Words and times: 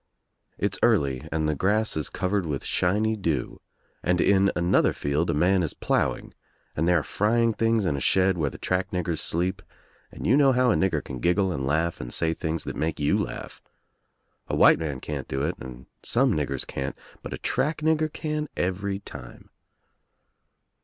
It's 0.57 0.79
early 0.81 1.29
and 1.31 1.47
the 1.47 1.53
grass 1.53 1.95
is 1.95 2.09
covered 2.09 2.47
with 2.47 2.63
shiny 2.65 3.15
dew 3.15 3.61
and 4.01 4.19
in 4.19 4.51
another 4.55 4.93
field 4.93 5.29
a 5.29 5.35
man 5.35 5.61
is 5.61 5.75
plowing 5.75 6.33
and 6.75 6.87
they 6.87 6.93
are 6.95 7.03
frying 7.03 7.53
things 7.53 7.85
in 7.85 7.95
a 7.95 7.99
shed 7.99 8.35
where 8.35 8.49
the 8.49 8.57
track 8.57 8.89
niggers 8.89 9.19
sleep, 9.19 9.61
and 10.11 10.25
you 10.25 10.35
know 10.35 10.53
how 10.53 10.71
a 10.71 10.75
nigger 10.75 11.03
can 11.03 11.19
giggle 11.19 11.51
and 11.51 11.67
laugh 11.67 12.01
and 12.01 12.15
say 12.15 12.33
things 12.33 12.63
that 12.63 12.75
make 12.75 12.99
you 12.99 13.15
laugh. 13.15 13.61
A 14.47 14.55
white 14.55 14.79
man 14.79 15.01
can't 15.01 15.27
do 15.27 15.43
it 15.43 15.53
and 15.59 15.85
some 16.01 16.31
niggers 16.33 16.65
can't 16.65 16.97
but 17.21 17.31
a 17.31 17.37
track 17.37 17.81
nigger 17.81 18.11
can 18.11 18.49
every 18.57 18.97
time. 18.97 19.51